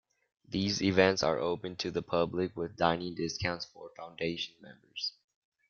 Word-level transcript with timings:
These 0.49 0.81
events 0.81 1.21
are 1.21 1.37
open 1.37 1.75
to 1.75 1.91
the 1.91 2.01
public, 2.01 2.57
with 2.57 2.75
dining 2.75 3.13
discounts 3.13 3.65
for 3.65 3.91
Foundation 3.95 4.55
members. 4.59 5.13